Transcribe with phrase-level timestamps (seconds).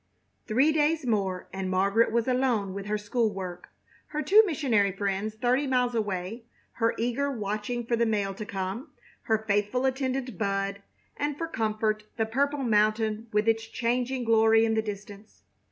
[0.47, 3.69] Three days more and Margaret was alone with her school work,
[4.07, 8.89] her two missionary friends thirty miles away, her eager watching for the mail to come,
[9.25, 10.81] her faithful attendant Bud,
[11.17, 15.43] and for comfort the purple mountain with its changing glory in the distance.